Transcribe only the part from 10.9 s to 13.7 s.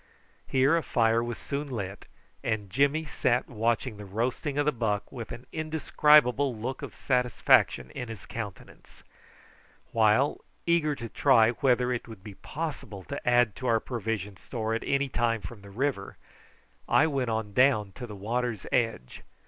to try whether it would be possible to add to